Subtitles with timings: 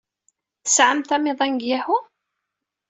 [0.63, 2.01] Tesɛamt amiḍan deg Yahoo?